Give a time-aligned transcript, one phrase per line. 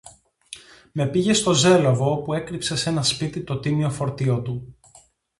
[0.93, 4.75] Και πήγε στο Ζέλοβο όπου έκρυψε σ' ένα σπίτι το τίμιο φορτίο του